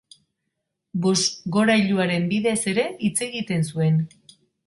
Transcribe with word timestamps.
Bozgorailuaren 1.05 2.25
bidez 2.33 2.55
ere 2.73 2.87
hitz 3.09 3.15
egiten 3.29 3.67
zuen. 3.75 4.01